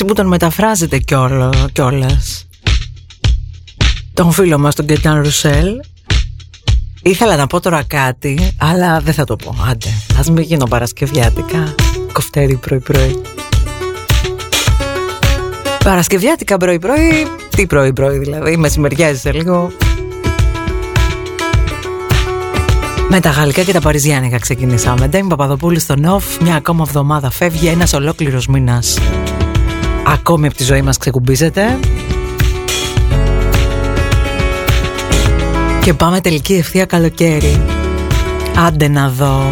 [0.00, 1.50] εσύ που τον μεταφράζετε κιόλα.
[4.14, 5.80] Τον φίλο μας τον Κεντάν Ρουσέλ.
[7.02, 9.56] Ήθελα να πω τώρα κάτι Αλλά δεν θα το πω.
[9.70, 9.88] Άντε
[10.18, 11.74] ας μην γίνω παρασκευιάτικα.
[12.12, 13.20] Κοφτέρι πρωί πρωί
[15.84, 19.72] Παρασκευιάτικα πρωί πρωί Τι πρωί πρωί δηλαδή Μεσημεριάζεσαι λίγο.
[23.08, 25.08] Με τα γαλλικά και τα παριζιάνικα ξεκινήσαμε.
[25.08, 28.98] Ντέμι Παπαδοπούλη στο Νοφ, μια ακόμα εβδομάδα φεύγει, ένας ολόκληρος μήνας.
[30.06, 31.78] Ακόμη από τη ζωή μας ξεκουμπίζετε
[35.84, 37.60] Και πάμε τελική ευθεία καλοκαίρι.
[38.66, 39.50] Άντε να δω.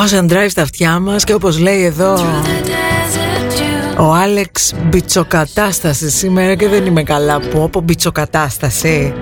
[0.00, 2.14] Ocean Drive στα αυτιά μας και όπως λέει εδώ
[3.98, 9.14] ο Άλεξ μπιτσοκατάστασης σήμερα και δεν είμαι καλά που από μπιτσοκατάσταση.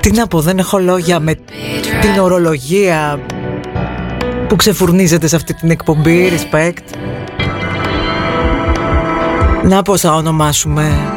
[0.00, 1.34] Τι να πω δεν έχω λόγια με
[2.00, 3.20] την ορολογία
[4.48, 6.96] που ξεφουρνίζεται σε αυτή την εκπομπή Respect.
[9.62, 11.11] Να πως θα ονομάσουμε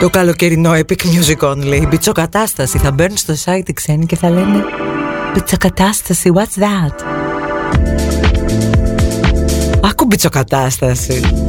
[0.00, 1.80] Το καλοκαιρινό Epic Music Only.
[1.82, 2.78] Η μπιτσοκατάσταση.
[2.78, 4.64] Θα μπαίνουν στο site οι ξένοι και θα λένε
[5.34, 7.04] Μπιτσοκατάσταση, what's that?
[9.80, 11.45] Άκου μπιτσοκατάσταση.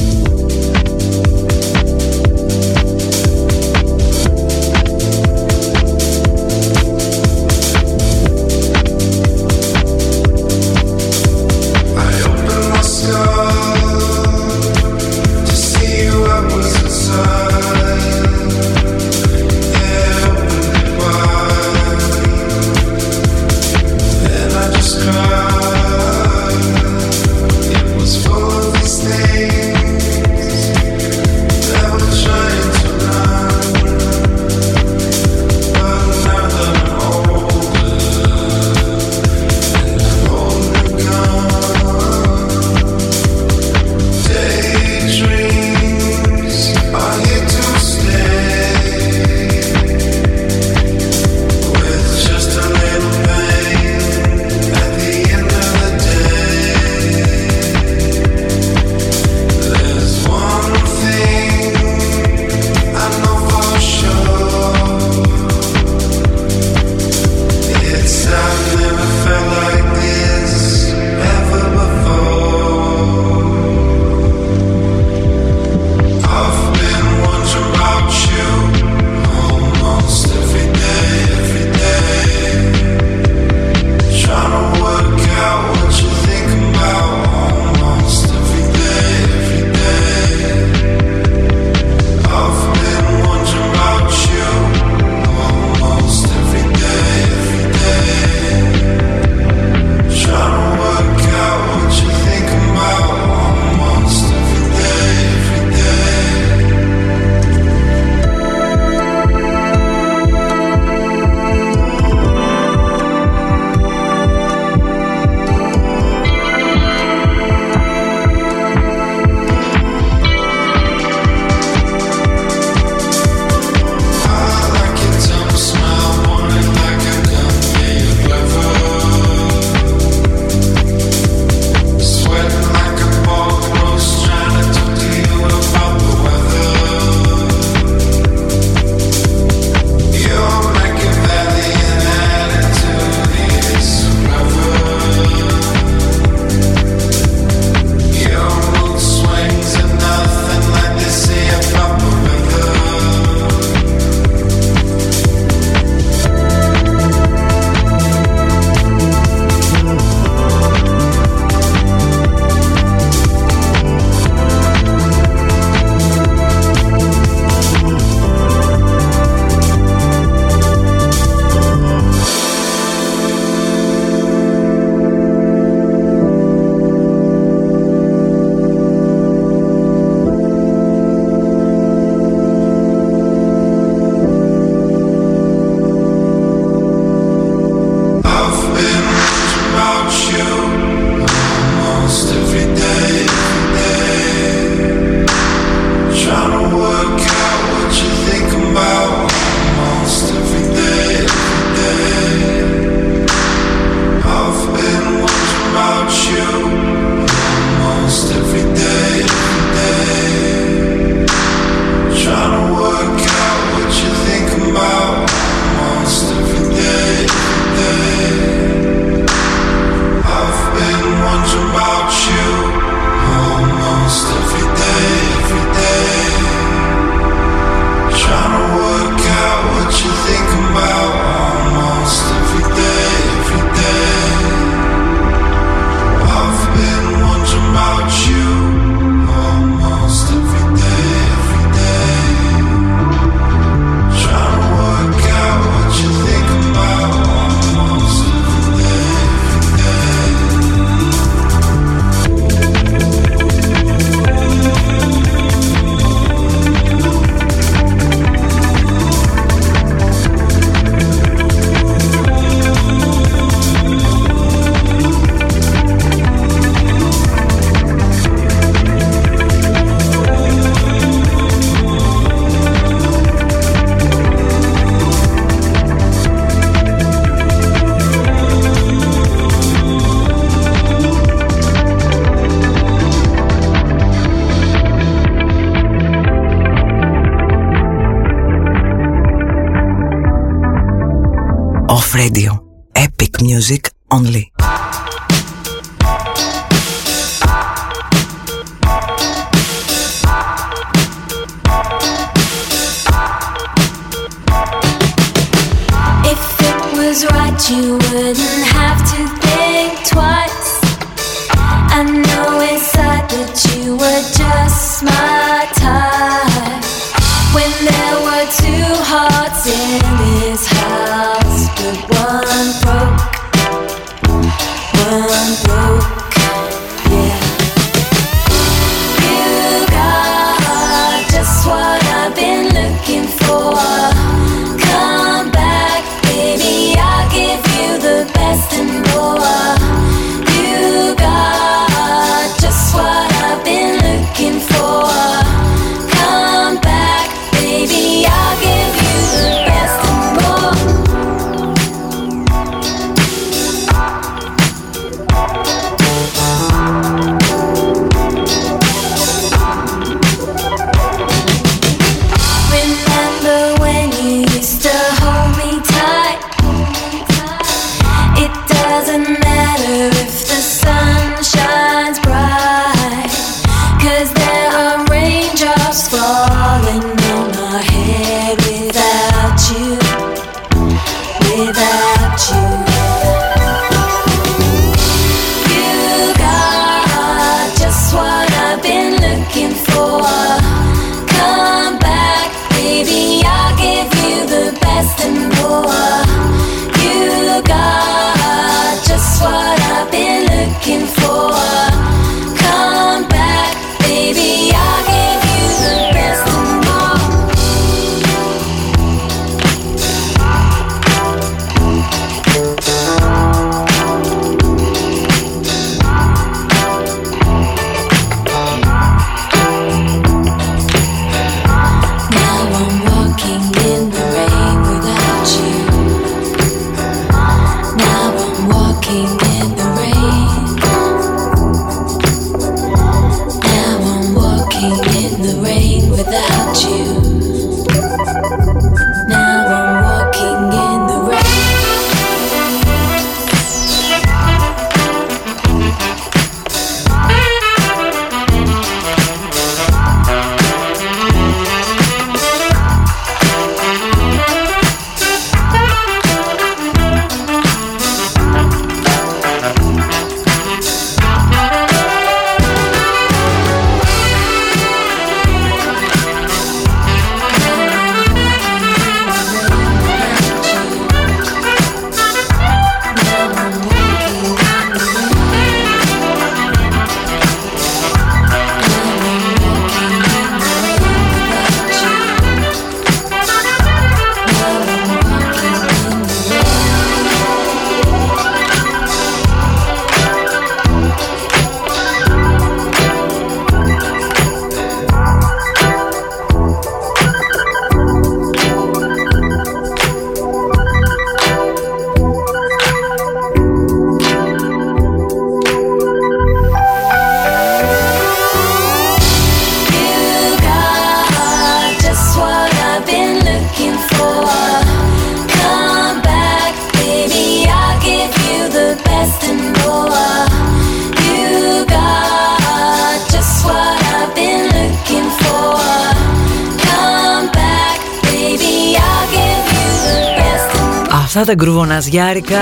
[531.88, 532.60] γοναζιάρικα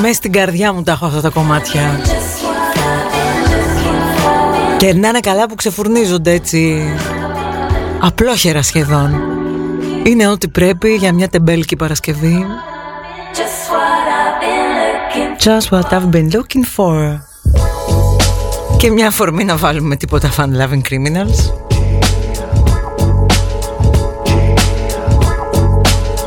[0.00, 2.00] Μες στην καρδιά μου τα έχω αυτά τα κομμάτια.
[4.76, 6.84] Και να είναι καλά που ξεφουρνίζονται έτσι.
[8.00, 9.22] Απλόχερα σχεδόν.
[10.02, 12.46] Είναι ό,τι πρέπει για μια τεμπέλικη Παρασκευή.
[15.44, 17.18] Just what I've been looking for.
[18.76, 21.61] Και μια φορμή να βάλουμε τίποτα fun loving criminals.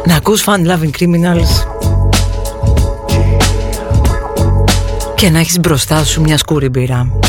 [0.07, 1.65] Να ακούς Fun Loving Criminals.
[5.15, 7.24] Και να έχεις μπροστά σου μια σκούρη μπύρα.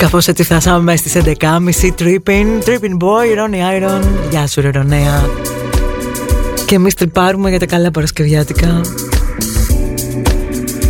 [0.00, 1.44] Κάπως έτσι φτάσαμε μέσα στις 11.30
[1.98, 4.02] Tripping, Tripping Boy, Ronnie Iron.
[4.30, 5.28] Γεια σου ρε Ρονέα.
[6.66, 8.80] Και εμείς τρυπάρουμε για τα καλά Παρασκευιάτικα.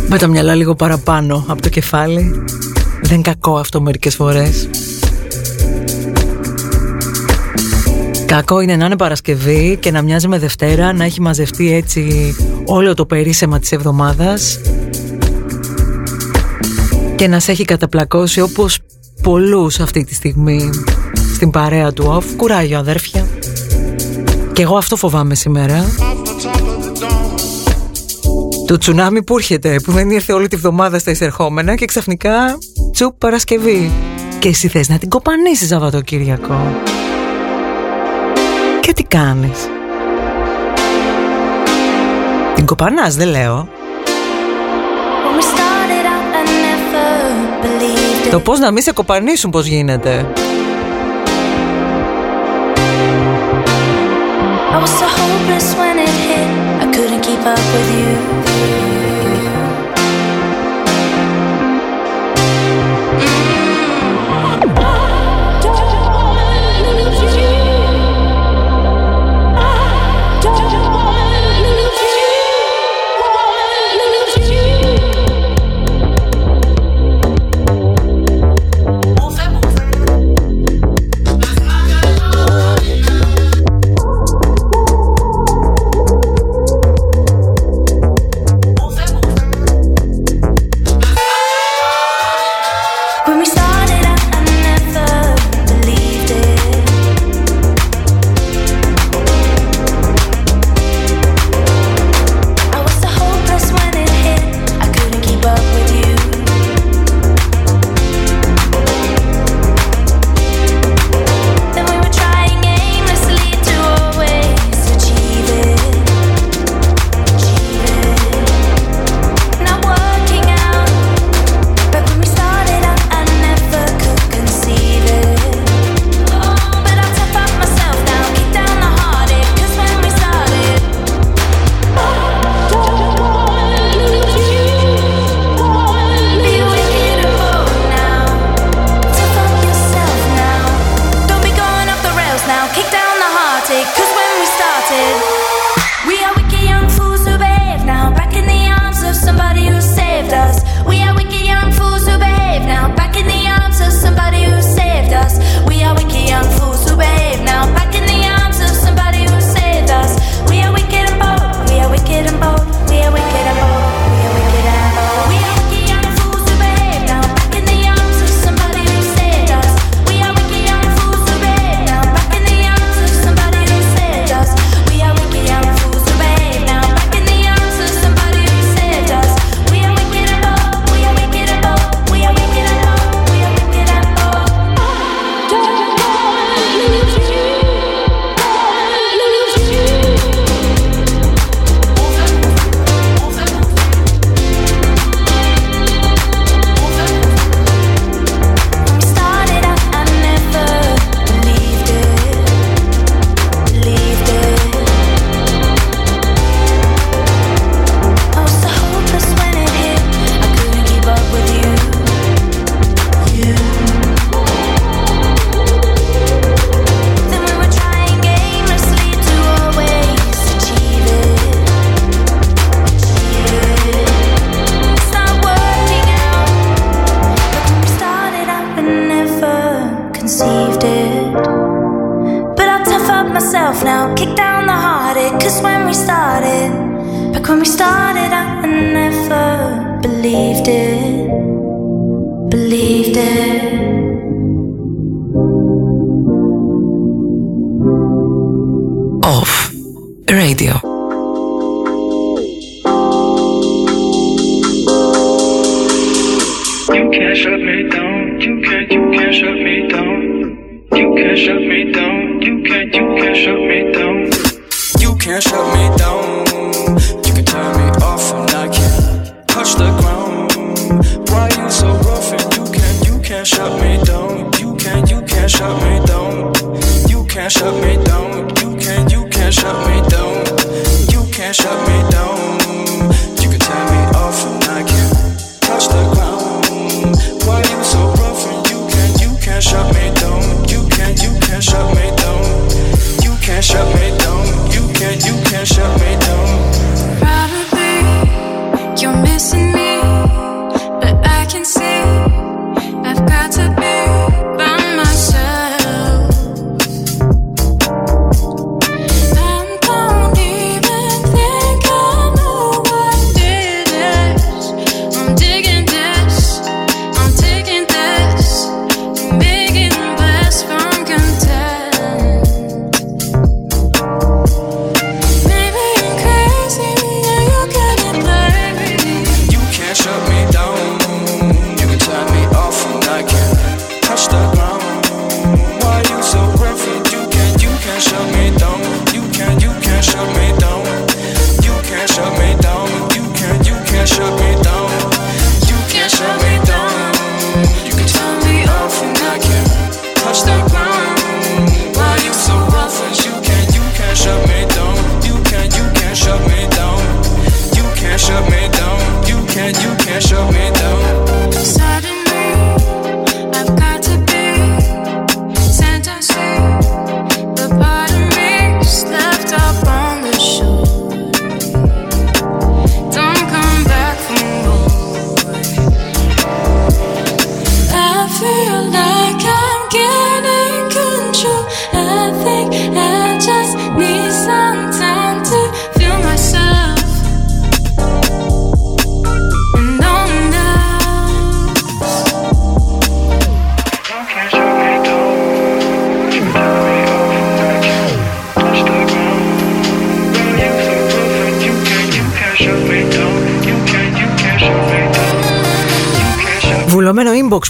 [0.07, 2.43] Με τα μυαλά λίγο παραπάνω από το κεφάλι.
[3.01, 4.69] Δεν είναι κακό αυτό μερικές φορές.
[8.25, 12.93] Κακό είναι να είναι Παρασκευή και να μοιάζει με Δευτέρα, να έχει μαζευτεί έτσι όλο
[12.93, 14.59] το περίσσεμα της εβδομάδας.
[17.15, 18.79] Και να σε έχει καταπλακώσει όπως
[19.23, 20.69] πολλούς αυτή τη στιγμή
[21.33, 22.23] στην παρέα του off.
[22.37, 23.27] Κουράγιο αδέρφια.
[24.53, 25.85] Και εγώ αυτό φοβάμαι σήμερα.
[28.67, 32.57] Το τσουνάμι που έρχεται, που δεν ήρθε όλη τη βδομάδα στα εισερχόμενα και ξαφνικά
[32.91, 33.91] τσουπ Παρασκευή.
[34.39, 36.75] Και εσύ θες να την κοπανίσεις Σαββατοκύριακο.
[38.81, 39.67] Και τι κάνεις;
[42.55, 43.67] Την κοπανάς δεν λέω.
[48.31, 50.25] Το πώς να μην σε κοπανίσουν πώς γίνεται.
[54.73, 56.49] I was so hopeless when it hit.
[56.83, 58.40] I couldn't keep up with you.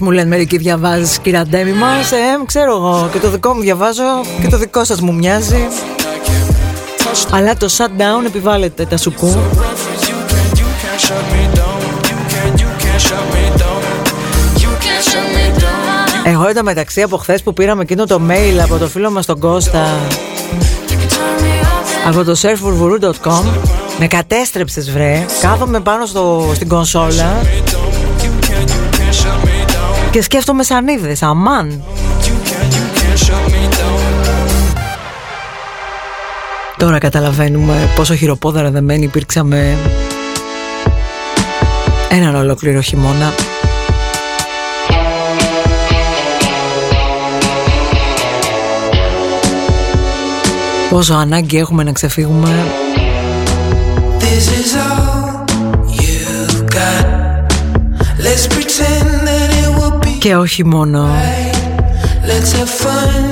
[0.02, 4.04] Μου λένε μερικοί διαβάζεις κυρία Ντέμι μας ε, Ξέρω εγώ και το δικό μου διαβάζω
[4.42, 5.68] και το δικό σας μου μοιάζει.
[7.32, 9.36] Αλλά το shutdown επιβάλλεται τα σουκού.
[16.24, 19.40] Εγώ ήταν μεταξύ από χθες που πήραμε εκείνο το mail από το φίλο μας τον
[19.40, 19.88] Κώστα
[22.08, 23.44] από το surfurvuru.com
[24.00, 25.26] με κατέστρεψες βρε.
[25.42, 27.42] Κάθομαι πάνω στο, στην κονσόλα
[30.12, 31.84] και σκέφτομαι σαν είδες, αμάν.
[36.78, 39.78] Τώρα καταλαβαίνουμε πόσο χειροπόδαρα δεμένοι υπήρξαμε
[42.10, 43.34] έναν ολόκληρο χειμώνα.
[50.90, 52.50] Πόσο ανάγκη έχουμε να ξεφύγουμε.
[54.20, 55.01] This is
[60.21, 61.09] και όχι μόνο.
[62.27, 63.30] Let's have fun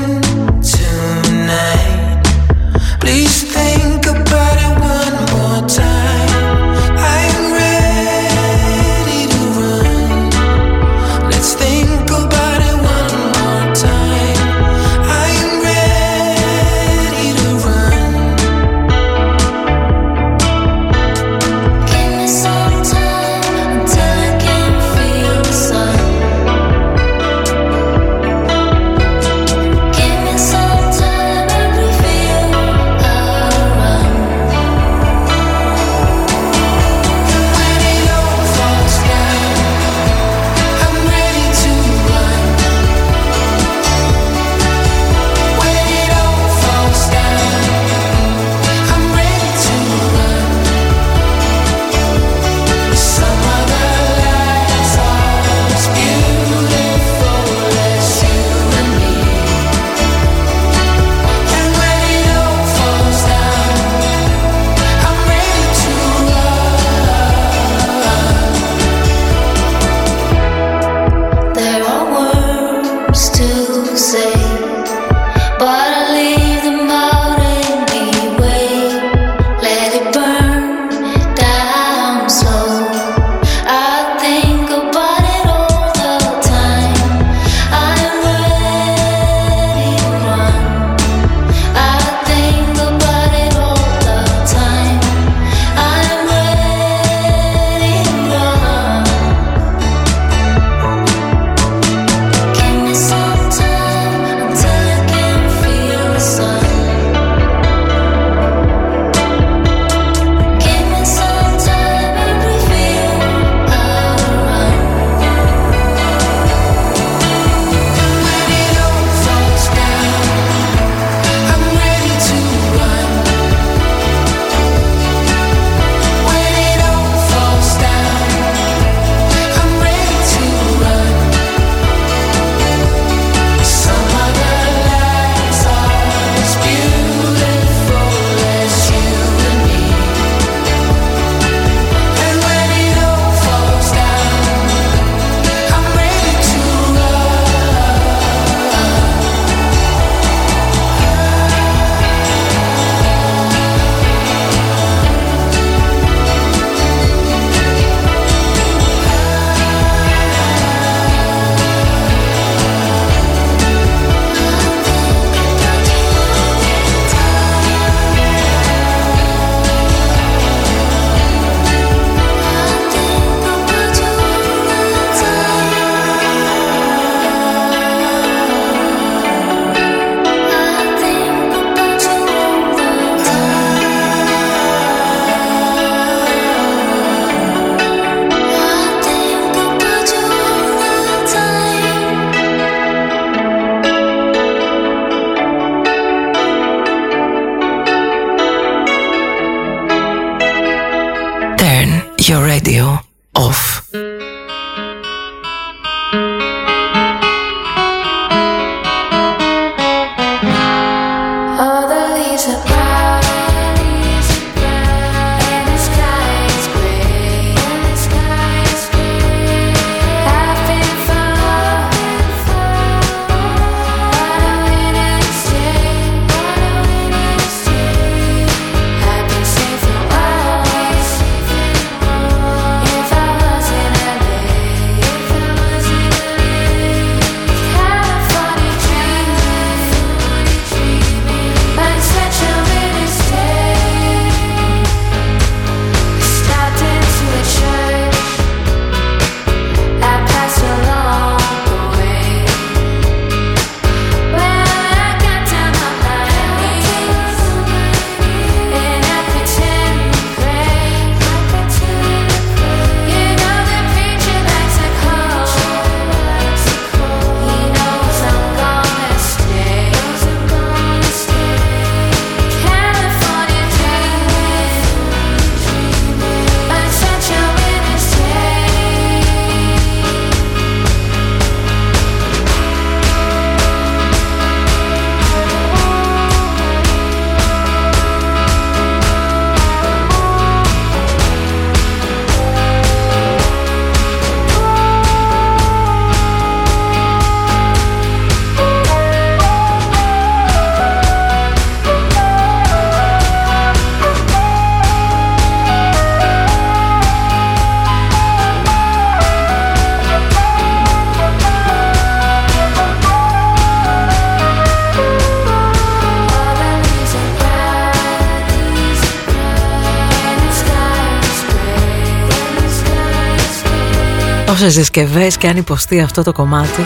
[324.70, 326.82] Όσες συσκευέ και αν υποστεί αυτό το κομμάτι.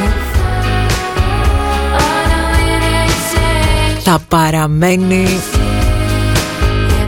[4.04, 5.28] Θα παραμένει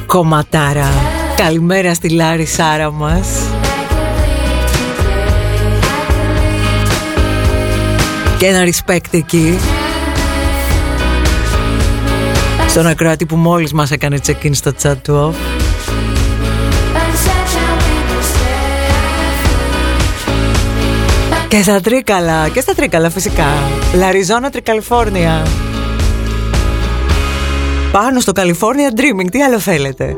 [0.05, 0.87] κομματάρα.
[1.35, 3.27] Καλημέρα στη Λάρη Σάρα μας.
[8.37, 9.59] Και ένα respect εκεί.
[12.67, 15.54] Στον ακροατή που μόλις μας έκανε check-in στο chat του off
[21.47, 23.45] Και στα Τρίκαλα, και στα Τρίκαλα φυσικά.
[23.93, 25.45] Λαριζόνα, Τρικαλιφόρνια.
[27.91, 30.17] Πάνω στο California Dreaming, τι άλλο θέλετε;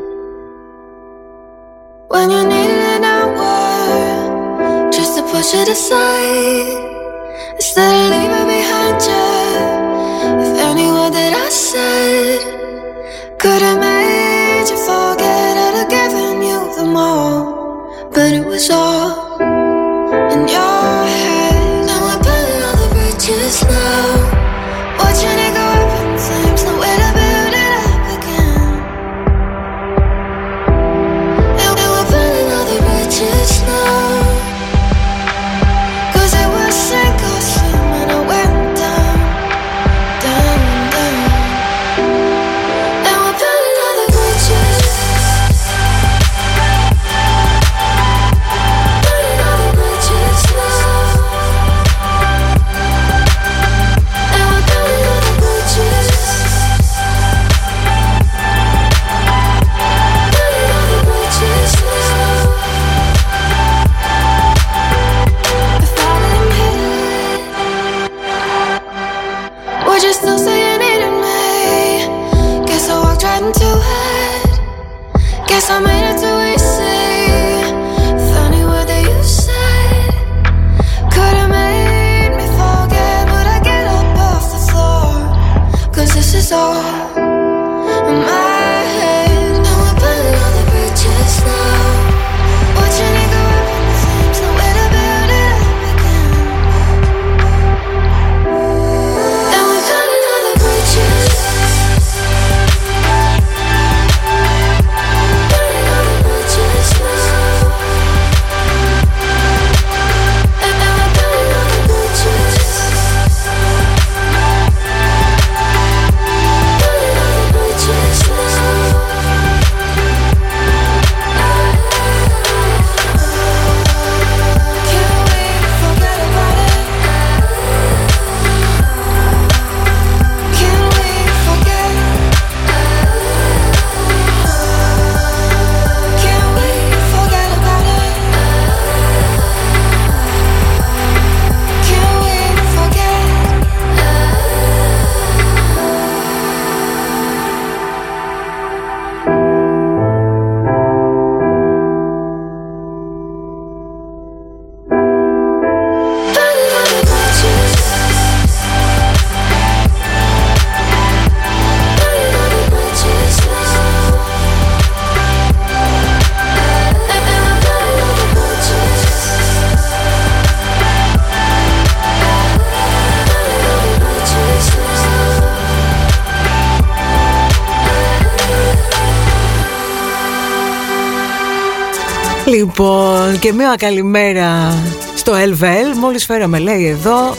[183.42, 184.74] Λοιπόν, και μία καλημέρα
[185.14, 185.96] στο LVL.
[186.00, 187.34] Μόλις φέραμε, λέει εδώ,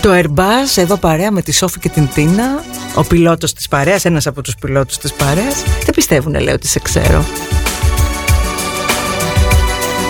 [0.00, 2.64] το Airbus, εδώ παρέα με τη Σόφη και την Τίνα.
[2.94, 5.62] Ο πιλότος της παρέας, ένας από τους πιλότους της παρέας.
[5.84, 7.24] Δεν πιστεύουνε, λέει, ότι σε ξέρω.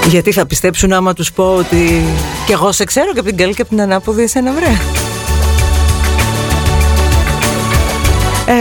[0.06, 2.04] Γιατί θα πιστέψουν άμα τους πω ότι
[2.46, 4.78] και εγώ σε ξέρω και από την καλή και από την ανάποδη εσένα βρε.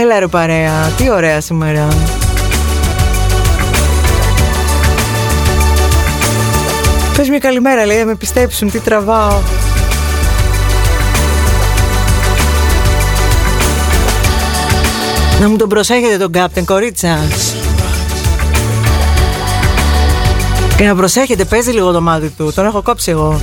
[0.02, 1.88] Έλα ρε παρέα, τι ωραία σήμερα.
[7.16, 9.40] Πες μια καλημέρα λέει, να με πιστέψουν τι τραβάω.
[15.40, 17.18] Να μου τον προσέχετε τον κάπτεν κορίτσα.
[20.76, 22.52] Και να προσέχετε, παίζει λίγο το μάτι του.
[22.54, 23.40] Τον έχω κόψει εγώ.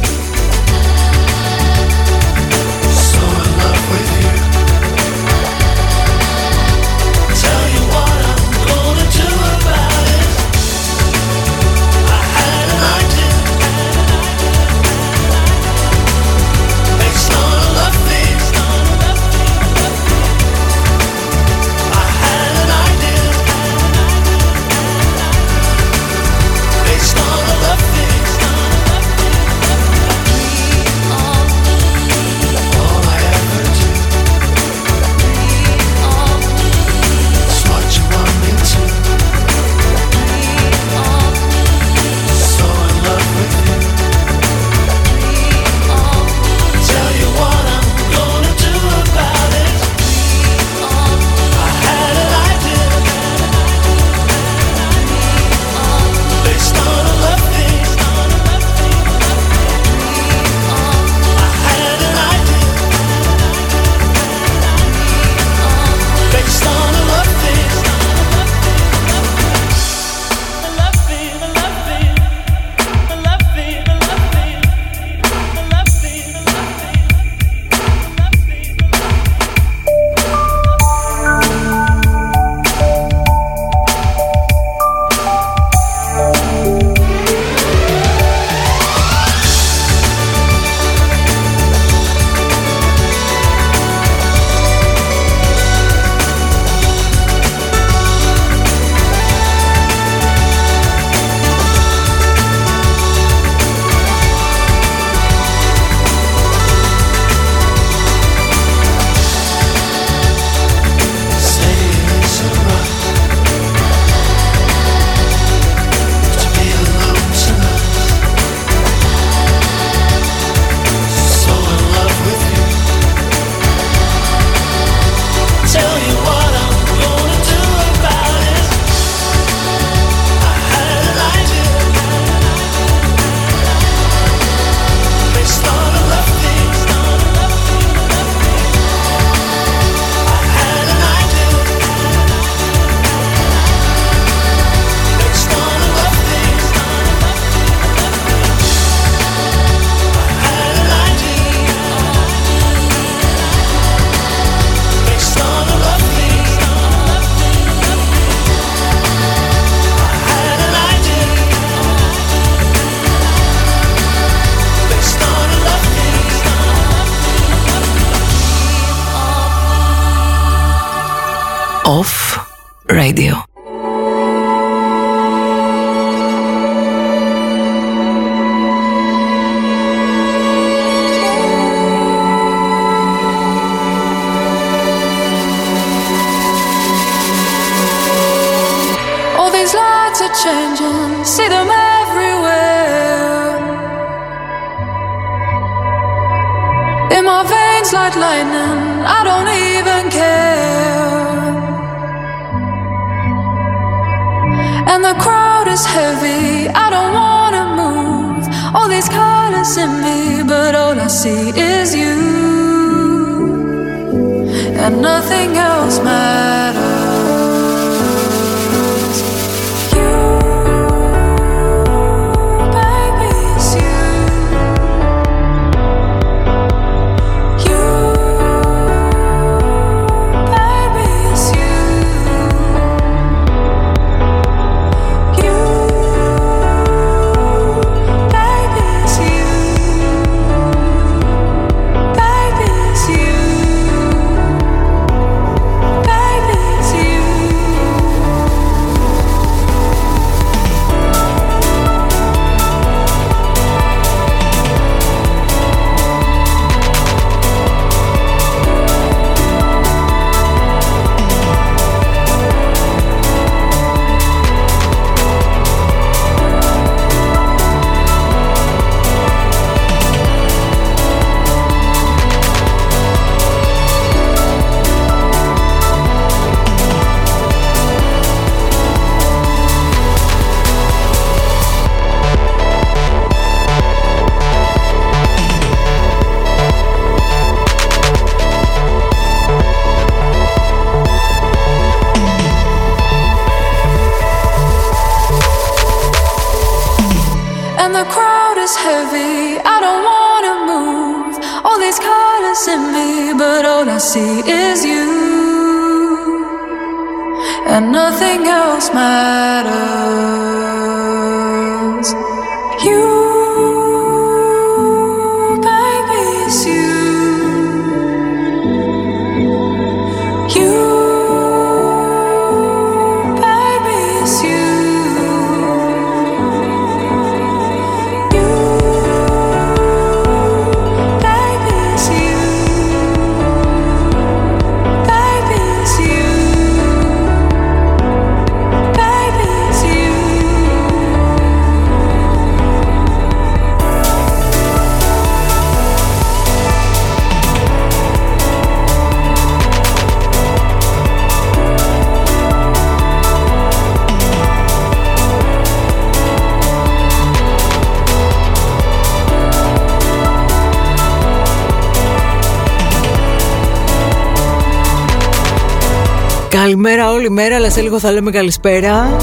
[367.22, 369.18] Όλη μέρα, αλλά σε λίγο θα λέμε καλησπέρα.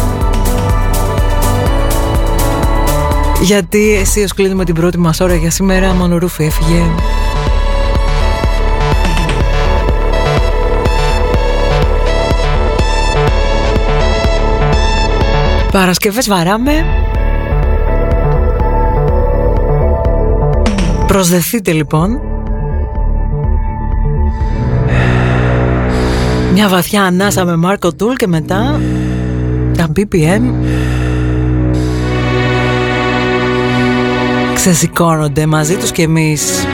[3.41, 6.83] Γιατί εσύ ως κλείνουμε την πρώτη μας ώρα για σήμερα, μόνο Ρούφι έφυγε.
[15.73, 16.73] Παρασκευές βαράμε.
[21.07, 22.28] Προσδεθείτε λοιπόν.
[26.61, 28.81] Μια βαθιά ανάσα με Μάρκο Τούλ και μετά
[29.77, 30.43] τα BPM
[34.55, 36.67] ξεσηκώνονται μαζί τους και εμείς.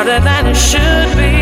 [0.00, 1.39] harder than it should be.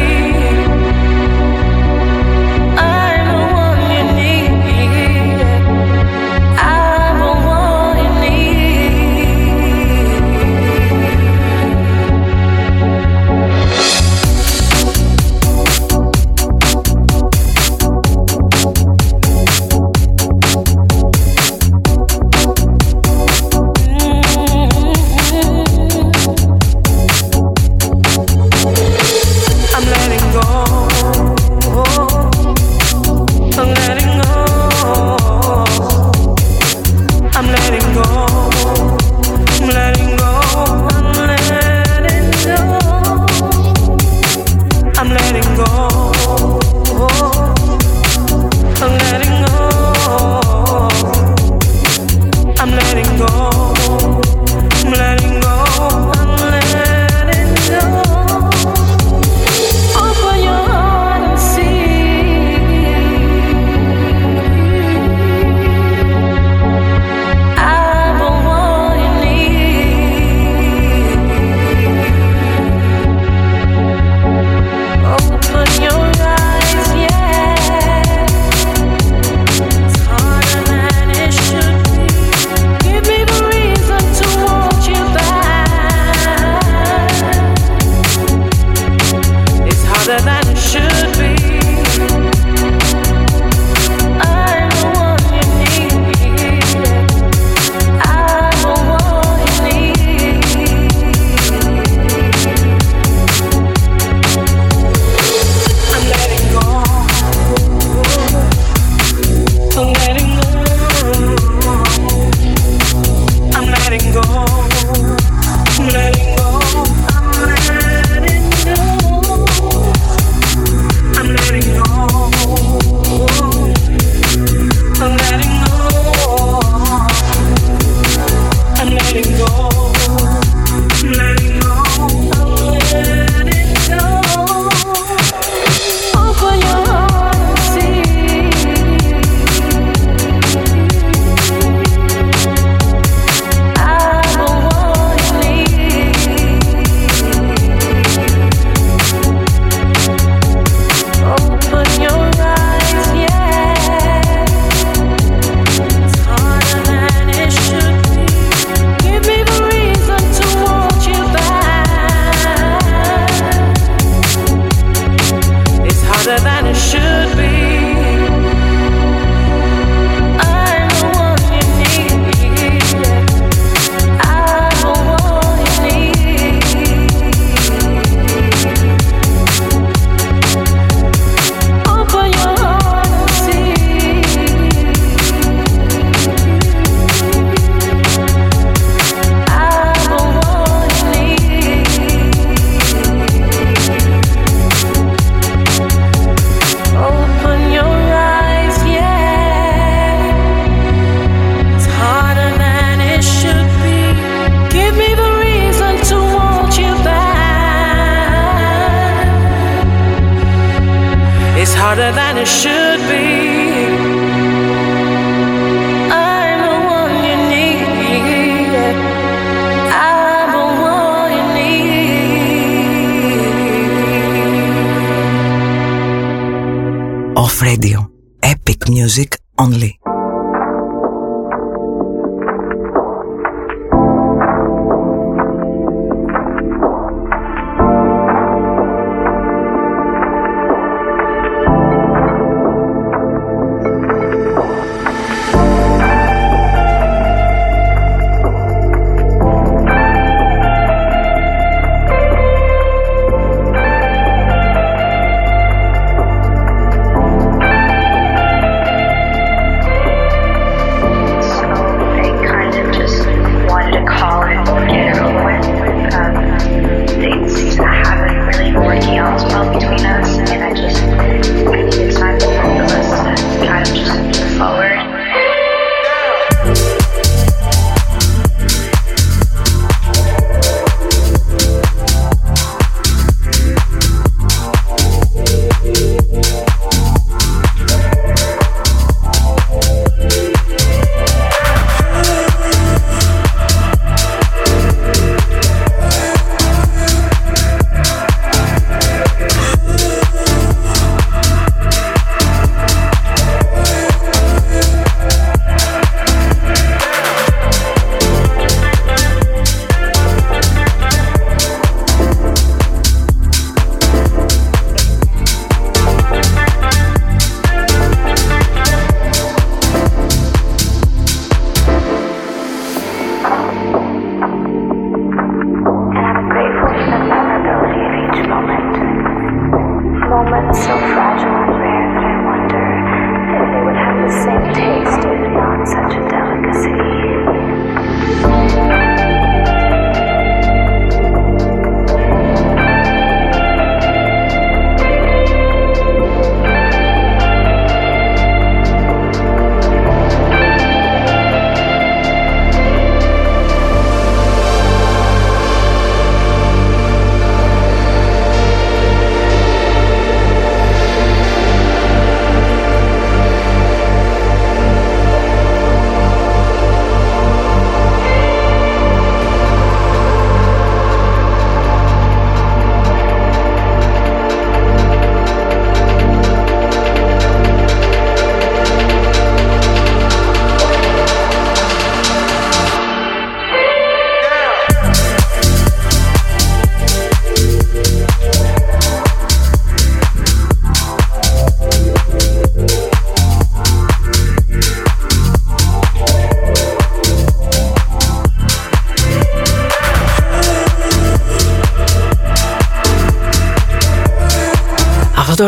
[228.89, 230.08] Το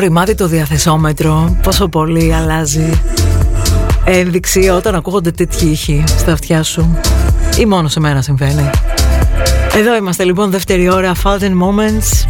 [0.00, 1.56] ρημάτι το διαθεσόμετρο.
[1.62, 3.00] Πόσο πολύ αλλάζει
[4.04, 6.98] ένδειξη όταν ακούγονται τέτοιοι ήχοι στα αυτιά σου.
[7.58, 8.70] Ή μόνο σε μένα συμβαίνει.
[9.74, 12.28] Εδώ είμαστε λοιπόν δεύτερη ώρα Fountain Moments.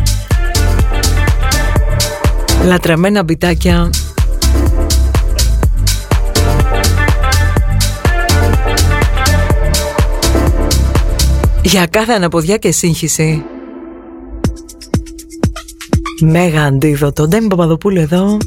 [2.64, 3.90] Λατρεμένα μπιτάκια.
[11.62, 13.44] Για κάθε αναποδιά και σύγχυση
[16.20, 17.28] Μέγα αντίδοτο.
[17.28, 18.38] Ντέμι Παπαδοπούλου εδώ.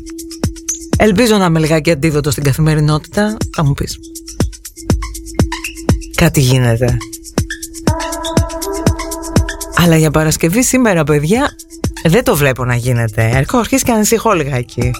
[0.97, 3.38] Ελπίζω να είμαι λιγάκι αντίδοτο στην καθημερινότητα.
[3.55, 3.99] Θα μου πεις.
[6.15, 6.97] Κάτι γίνεται.
[9.76, 11.49] Αλλά για Παρασκευή σήμερα, παιδιά,
[12.07, 13.30] δεν το βλέπω να γίνεται.
[13.34, 14.91] Έρχομαι αρχίσει και ανησυχώ λιγάκι.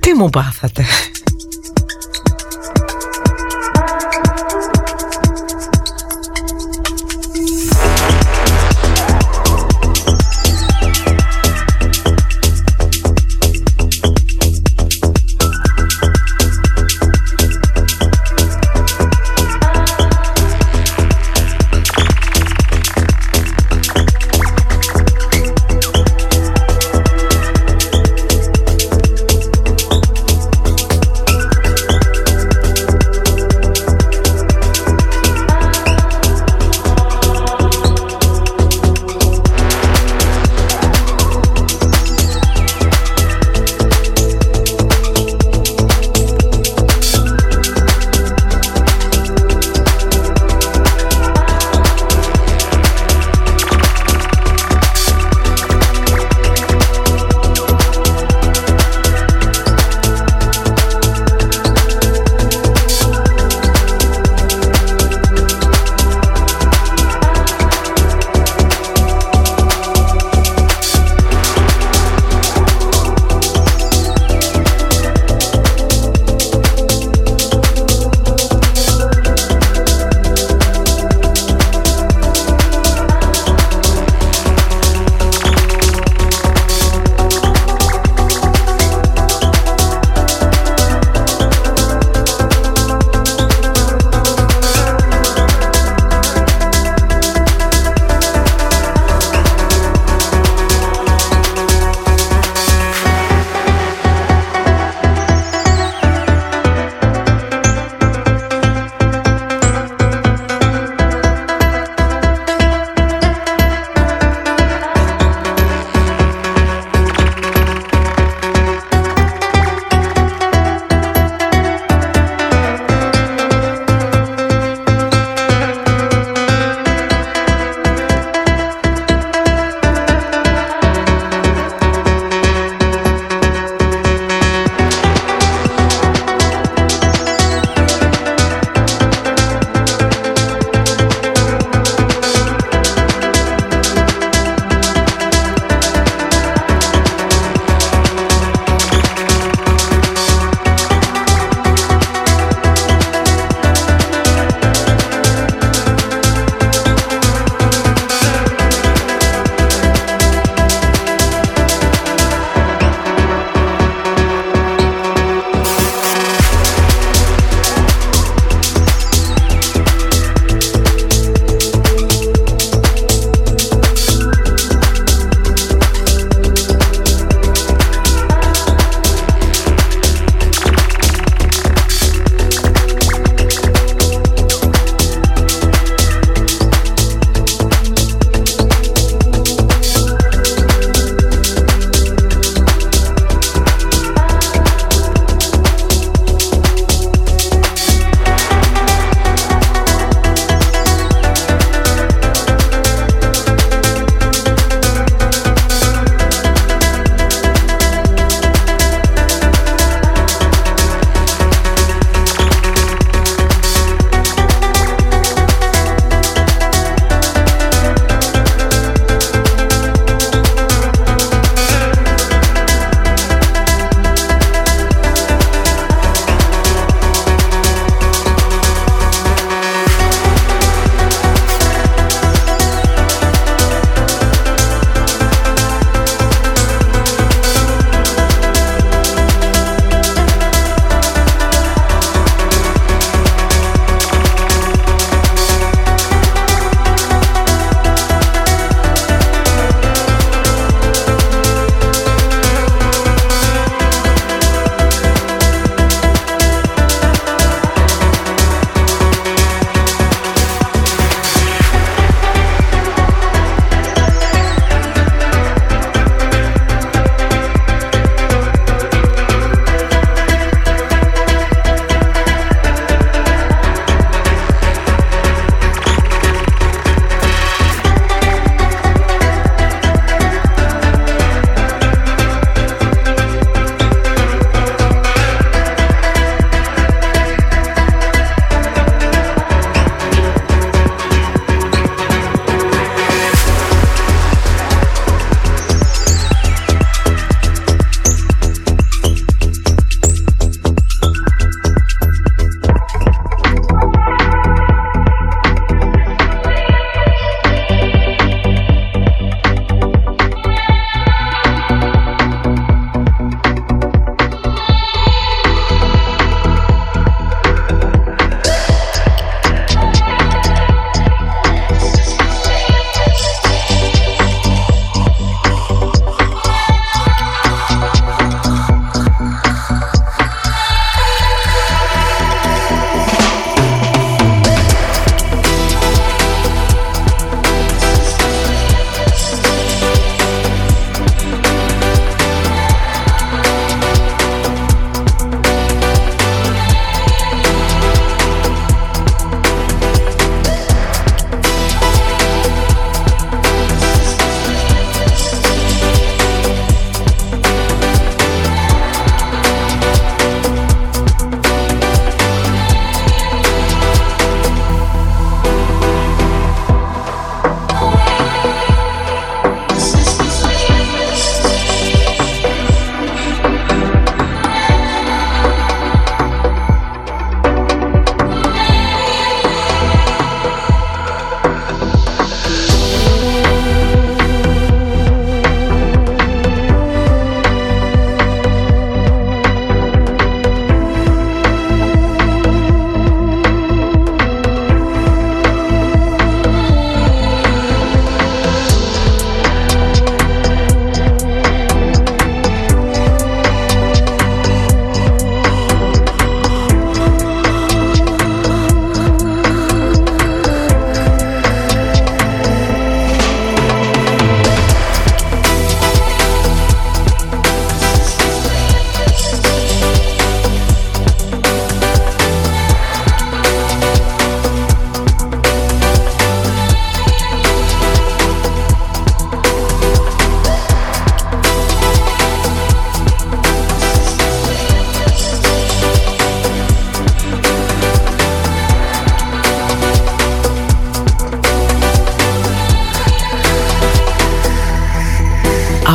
[0.00, 0.84] Τι μου πάθατε;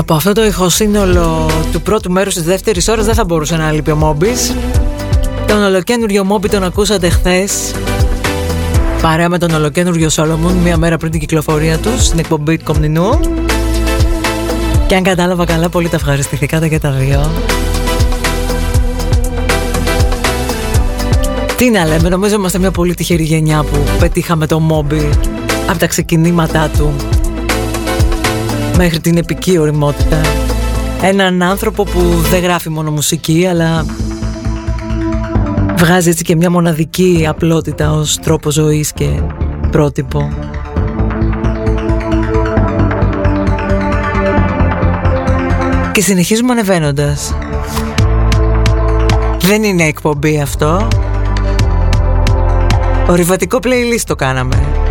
[0.10, 3.91] Από αυτό το ηχοσύνολο του πρώτου μέρους της δεύτερης ώρας δεν θα μπορούσε να λείπει
[3.91, 4.53] ο Μόμπης.
[5.48, 7.72] Τον ολοκένουργιο Μόμπι τον ακούσατε χθες
[9.02, 13.19] παρέα με τον ολοκένουργιο Σόλομον μία μέρα πριν την κυκλοφορία τους στην εκπομπή Κομνηνού.
[14.88, 17.31] Και αν κατάλαβα καλά, πολύ τα ευχαριστηθήκατε και τα δύο.
[21.57, 25.10] Τι να λέμε, νομίζω είμαστε μια πολύ τυχερή γενιά που πετύχαμε το Μόμπι
[25.69, 26.94] από τα ξεκινήματά του
[28.81, 30.22] μέχρι την επική οριμότητα.
[31.01, 31.99] Έναν άνθρωπο που
[32.30, 33.85] δεν γράφει μόνο μουσική, αλλά
[35.77, 39.10] βγάζει έτσι και μια μοναδική απλότητα ως τρόπο ζωής και
[39.72, 40.34] πρότυπο.
[45.91, 47.35] Και συνεχίζουμε ανεβαίνοντας.
[49.39, 50.88] Δεν είναι εκπομπή αυτό.
[53.07, 54.89] Ορειβατικό playlist το κάναμε.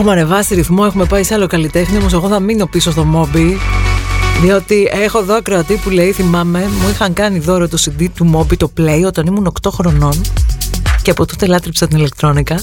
[0.00, 3.56] Έχουμε ανεβάσει ρυθμό, έχουμε πάει σε άλλο καλλιτέχνη, όμως εγώ θα μείνω πίσω στο Moby
[4.42, 8.56] διότι έχω εδώ ακροατή που λέει, θυμάμαι, μου είχαν κάνει δώρο το CD του Moby
[8.56, 10.20] το Play όταν ήμουν 8 χρονών
[11.02, 12.56] και από τότε λάτρεψα την ηλεκτρόνικα.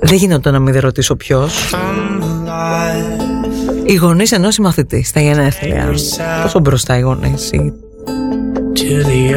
[0.00, 1.74] Δεν γίνεται να μην ρωτήσω ποιος.
[3.84, 5.94] Οι γονείς ενός συμμαθητής στα γενέθλια.
[6.42, 7.50] Πόσο μπροστά οι γονείς.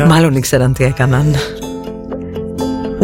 [0.08, 1.36] Μάλλον ήξεραν τι έκαναν.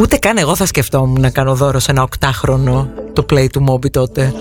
[0.03, 4.33] Ούτε κανένα θα σκεφτόμουν να κάνω δώρο σε ένα οκτάχρονο το πλέι του μόλι τότε.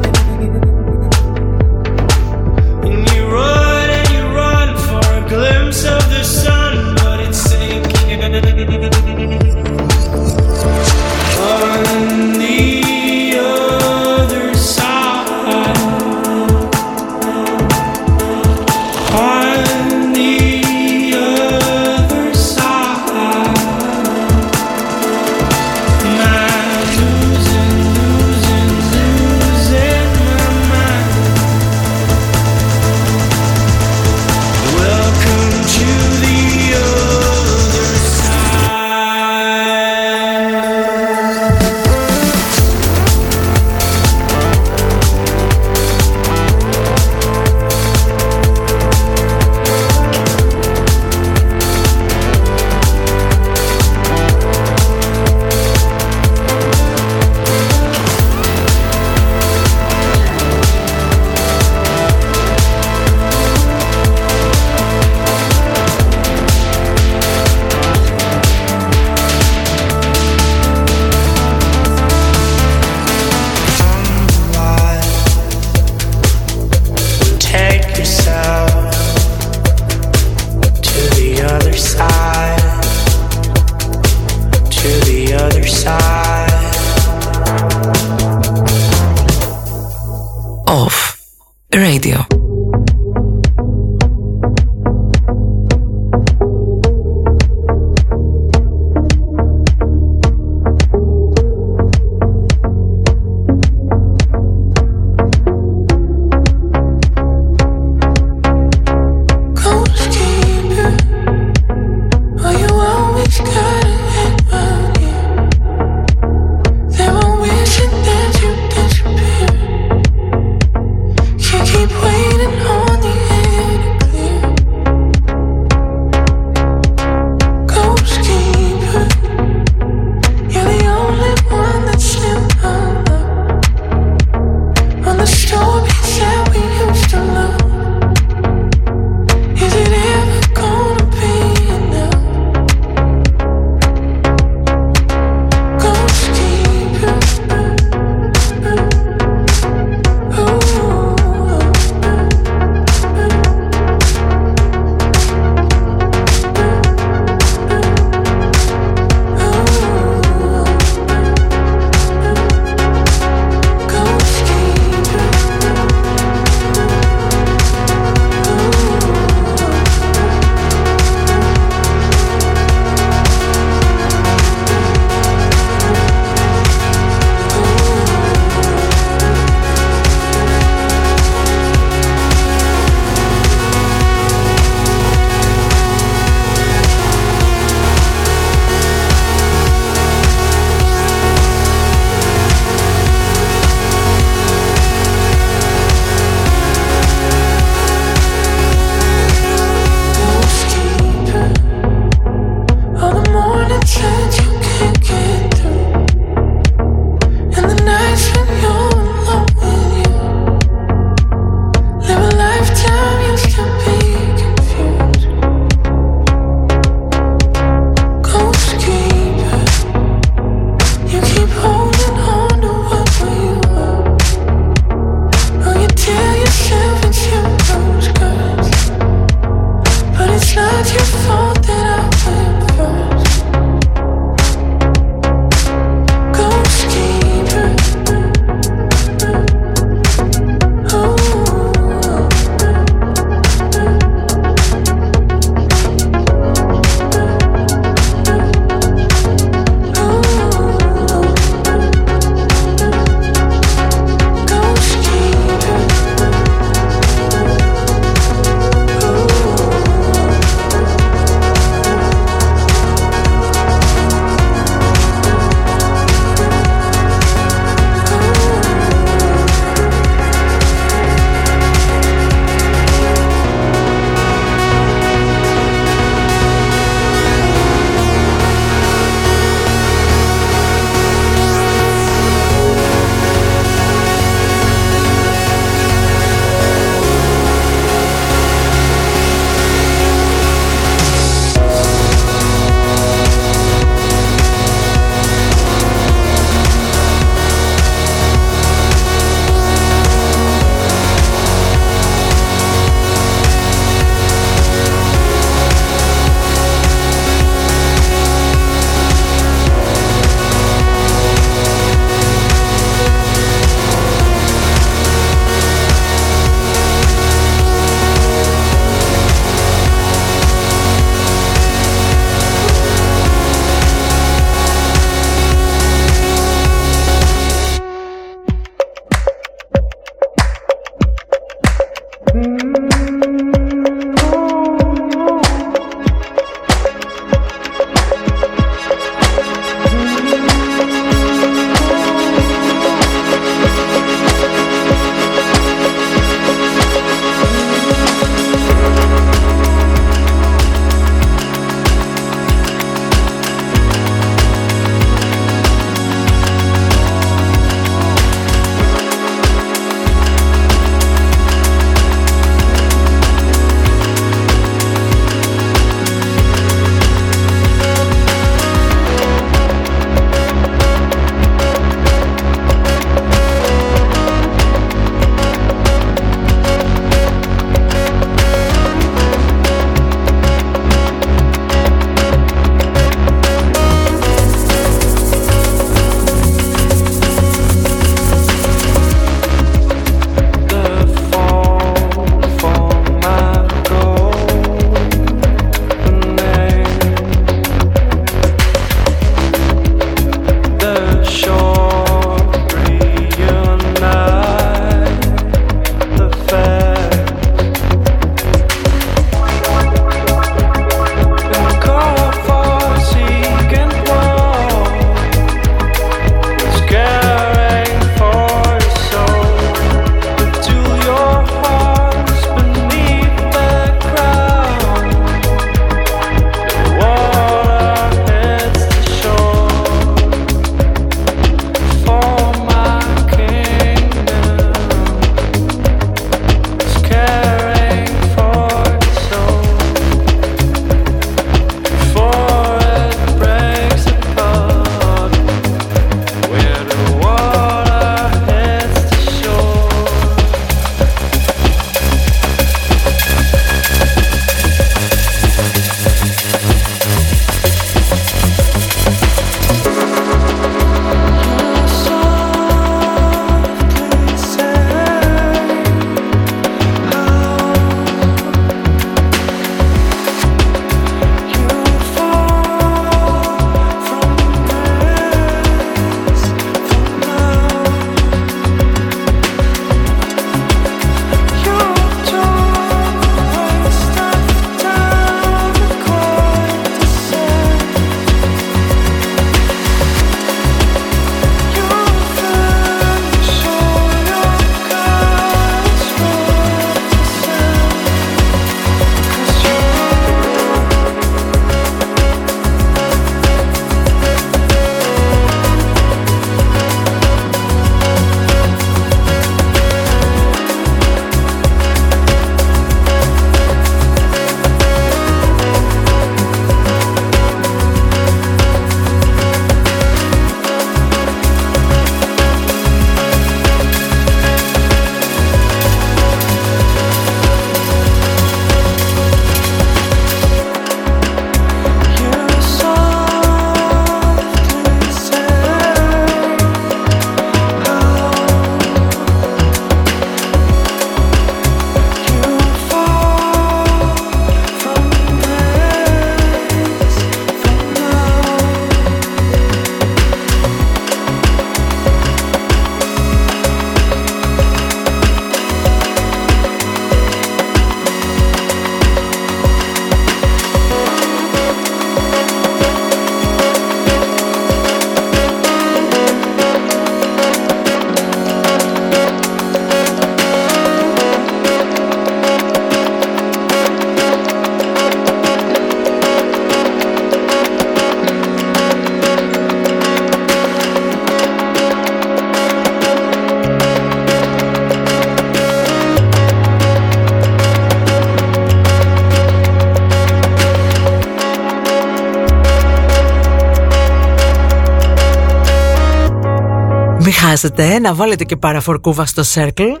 [597.56, 600.00] Χάσετε να βάλετε και παραφορκούβα στο Circle.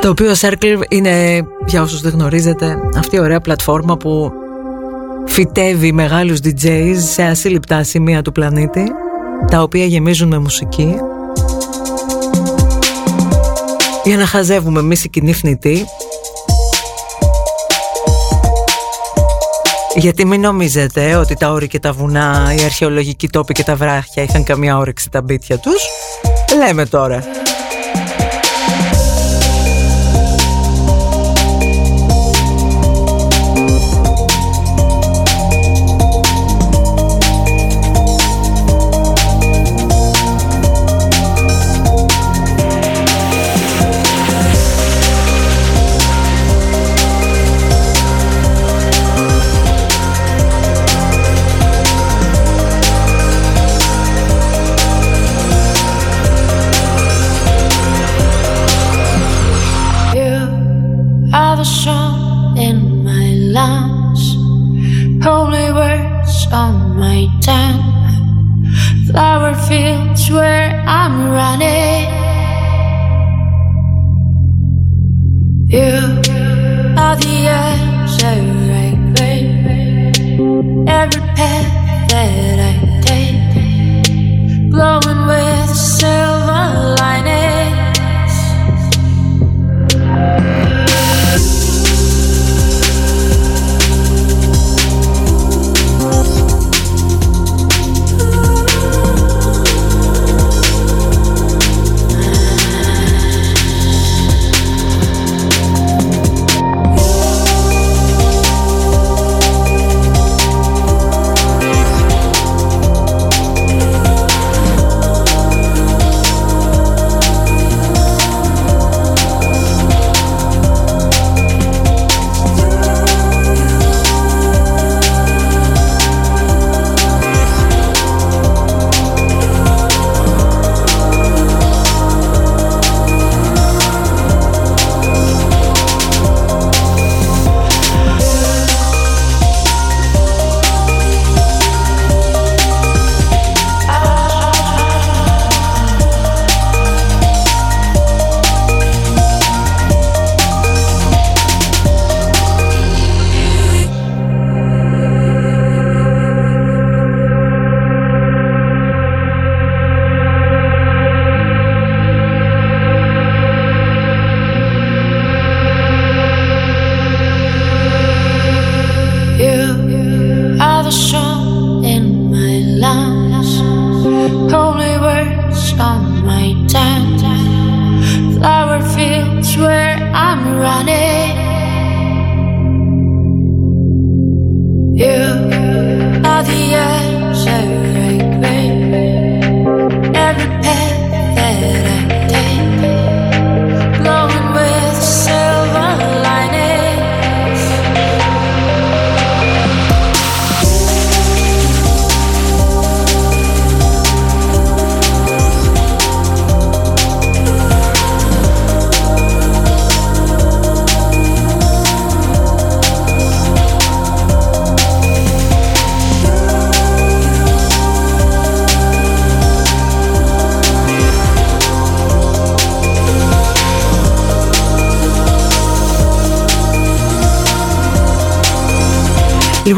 [0.00, 4.32] Το οποίο Circle είναι, για όσους δεν γνωρίζετε, αυτή η ωραία πλατφόρμα που
[5.26, 8.84] φυτεύει μεγάλους DJs σε ασύλληπτα σημεία του πλανήτη
[9.50, 10.94] τα οποία γεμίζουν με μουσική.
[14.04, 15.32] Για να χαζεύουμε εμείς οι κοινοί
[19.98, 24.22] Γιατί μην νομίζετε ότι τα όρη και τα βουνά, οι αρχαιολογικοί τόποι και τα βράχια
[24.22, 25.86] είχαν καμία όρεξη τα μπίτια τους;
[26.56, 27.37] Λέμε τώρα.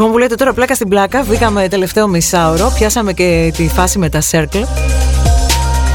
[0.01, 4.09] Λοιπόν, που λέτε τώρα πλάκα στην πλάκα, βγήκαμε τελευταίο μισάωρο, πιάσαμε και τη φάση με
[4.09, 4.63] τα Circle.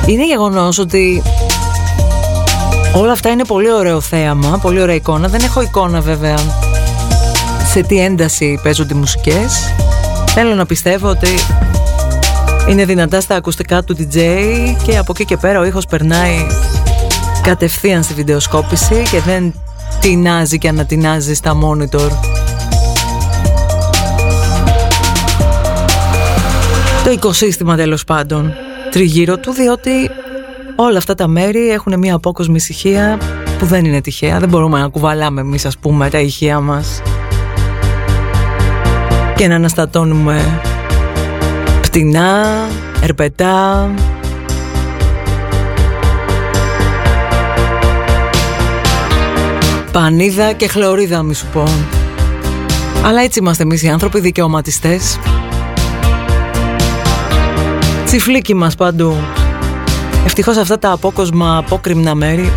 [0.07, 1.23] Είναι γεγονός ότι
[2.95, 5.29] όλα αυτά είναι πολύ ωραίο θέαμα, πολύ ωραία εικόνα.
[5.29, 6.37] Δεν έχω εικόνα βέβαια
[7.73, 9.75] σε τι ένταση παίζονται οι μουσικές.
[10.27, 11.31] Θέλω να πιστεύω ότι
[12.69, 14.19] είναι δυνατά στα ακουστικά του DJ
[14.83, 16.47] και από εκεί και πέρα ο ήχος περνάει
[17.43, 19.55] κατευθείαν στη βιντεοσκόπηση και δεν
[20.01, 22.26] τεινάζει και ανατινάζει στα monitor
[27.07, 28.53] το οικοσύστημα τέλος πάντων.
[28.91, 30.11] Τριγύρω του διότι
[30.77, 33.19] όλα αυτά τα μέρη έχουν μια απόκοσμη ησυχία
[33.59, 34.39] που δεν είναι τυχαία.
[34.39, 37.03] Δεν μπορούμε να κουβαλάμε εμείς ας πούμε τα ηχεία μας.
[39.37, 40.61] Και να αναστατώνουμε
[41.81, 42.45] πτηνά,
[43.03, 43.91] ερπετά.
[49.93, 51.65] Πανίδα και χλωρίδα μη σου πω.
[53.05, 55.19] Αλλά έτσι είμαστε εμείς οι άνθρωποι δικαιωματιστές
[58.07, 59.17] Τσιφλίκι μας παντού.
[60.25, 62.53] Ευτυχώς αυτά τα απόκοσμα απόκριμνα μέρη.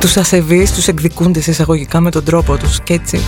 [0.00, 3.20] Τους ασεβείς τους εκδικούνται σε εισαγωγικά με τον τρόπο τους και έτσι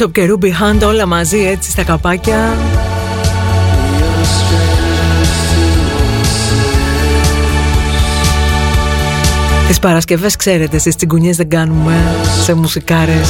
[0.00, 2.56] Ρόιξοπ και Ρούμπι Χάντ όλα μαζί έτσι στα καπάκια
[9.68, 13.28] Τις Παρασκευές ξέρετε, στις τσιγκουνιές δεν κάνουμε σε μουσικάρες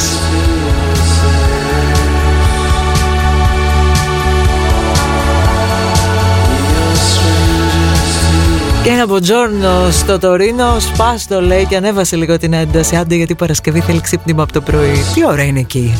[8.83, 12.95] Και ένα Μποτζόρνο στο Τωρίνο, σπάστο λέει και ανέβασε λίγο την ένταση.
[12.95, 15.03] Άντε γιατί Παρασκευή θέλει ξύπνημα από το πρωί.
[15.13, 15.93] Τι ώρα είναι εκεί;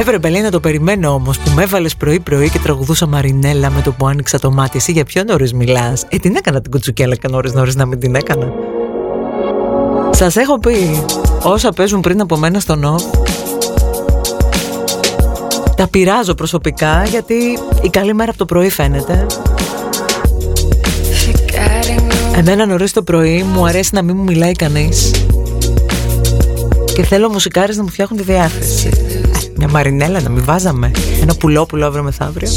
[0.00, 3.80] Έβρε λέει να το περιμένω όμως που με έβαλες πρωί πρωί και τραγουδούσα Μαρινέλα με
[3.80, 4.76] το που άνοιξα το μάτι.
[4.76, 6.04] Εσύ για ποιο νωρίς μιλάς.
[6.08, 8.52] Ε την έκανα την κουτσουκέλα και νωρίς νωρίς να μην την έκανα.
[10.10, 11.04] Σας έχω πει
[11.42, 13.02] όσα παίζουν πριν από μένα στο νοφ
[15.80, 17.34] τα πειράζω προσωπικά γιατί
[17.82, 19.26] η καλή μέρα από το πρωί φαίνεται.
[22.36, 25.10] Εμένα νωρίς το πρωί μου αρέσει να μην μου μιλάει κανείς
[26.94, 28.88] Και θέλω μουσικάρες να μου φτιάχνουν τη διάθεση.
[28.88, 29.20] Ε,
[29.56, 30.90] Μια μαρινέλα να μην βάζαμε.
[31.22, 32.48] Ένα πουλόπουλο αύριο μεθαύριο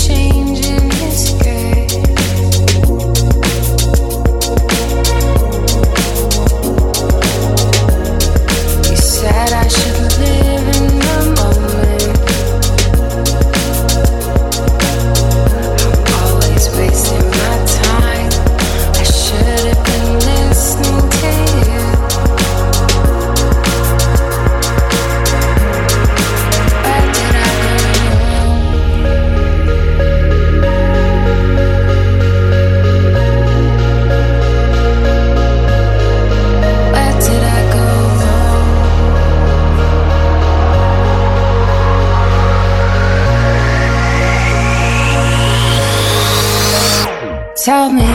[47.64, 48.12] Tell me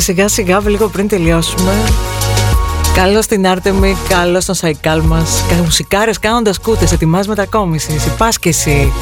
[0.00, 1.72] σιγά σιγά λίγο πριν τελειώσουμε.
[2.94, 5.42] Καλώς στην Άρτεμι, καλώς στον Σαϊκάλ μας.
[5.64, 8.04] Μουσικάρες κάνοντας κούτες, ετοιμά μετακόμισης.
[8.18, 8.92] Πα και εσύ.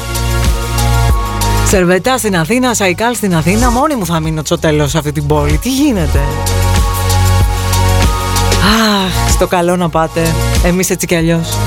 [1.67, 3.71] Σερβετά στην Αθήνα, Σαϊκάλ στην Αθήνα.
[3.71, 5.57] Μόνη μου θα μείνω στο τέλος σε αυτή την πόλη.
[5.57, 6.19] Τι γίνεται;
[8.59, 10.33] Αχ, στο καλό να πάτε.
[10.63, 11.57] Εμείς έτσι κι αλλιώς.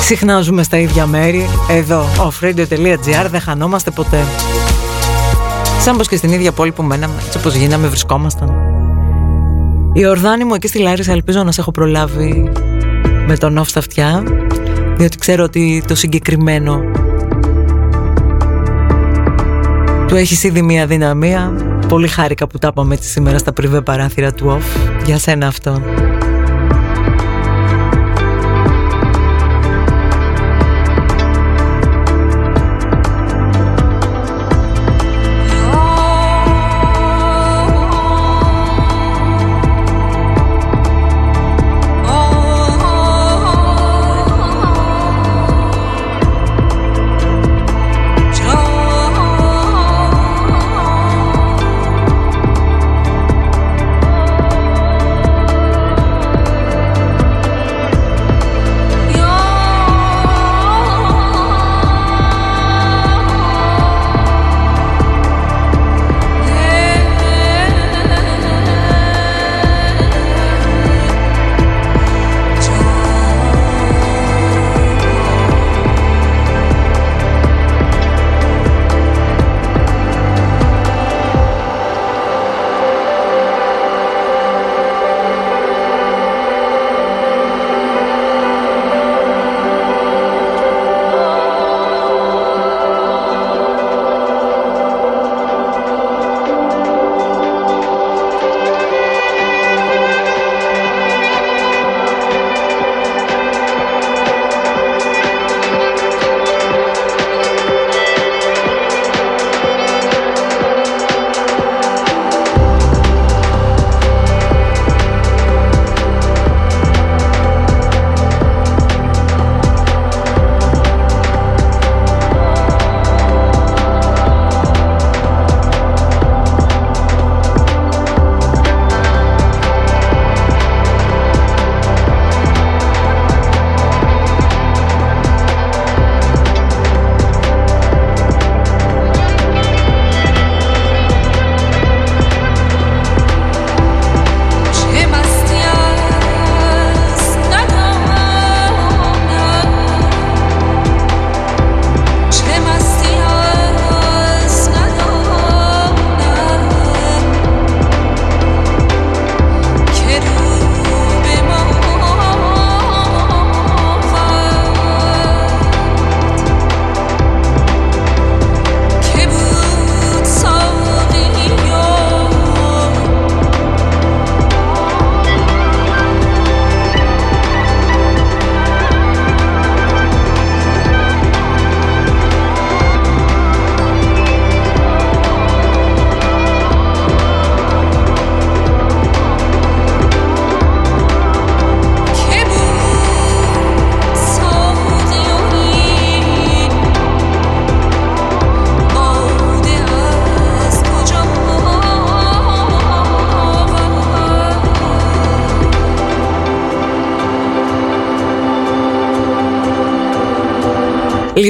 [0.00, 1.48] Συχνά ζούμε στα ίδια μέρη.
[1.68, 4.24] Εδώ, offradio.gr, δεν χανόμαστε ποτέ.
[5.84, 8.52] Σαν πως και στην ίδια πόλη που μέναμε, έτσι όπως γίναμε, βρισκόμασταν.
[9.92, 12.52] Η ορδάνη μου εκεί στη Λάρισα ελπίζω να σε έχω προλάβει
[13.26, 14.22] με τον off στα αυτιά,
[14.96, 16.80] διότι ξέρω ότι το συγκεκριμένο
[20.08, 21.52] του έχει ήδη μια δυναμία.
[21.88, 24.92] Πολύ χάρηκα που τα είπαμε έτσι σήμερα στα πριβέ παράθυρα του off.
[25.04, 25.82] Για σένα αυτό.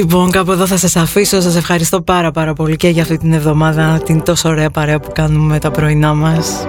[0.03, 1.41] Λοιπόν, κάπου εδώ θα σας αφήσω.
[1.41, 5.11] Σας ευχαριστώ πάρα πάρα πολύ και για αυτή την εβδομάδα την τόσο ωραία παρέα που
[5.13, 6.67] κάνουμε τα πρωινά μας.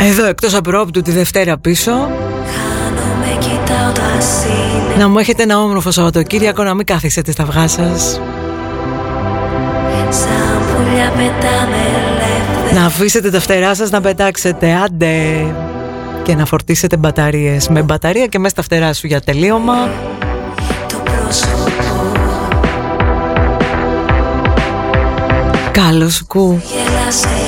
[0.00, 1.92] Εδώ εκτός απρόπτου τη Δευτέρα πίσω
[4.98, 8.20] Να μου έχετε ένα όμορφο Σαββατοκύριακο Να μην κάθισετε στα αυγά σας
[12.76, 15.44] Να αφήσετε τα φτερά σας να πετάξετε Άντε.
[16.22, 17.68] Και να φορτίσετε μπαταρίες.
[17.68, 19.90] Με μπαταρία και μέσα στα φτερά σου για τελείωμα.
[20.88, 21.02] Το
[25.72, 26.62] Καλώς κου.
[26.68, 27.45] Γέλασε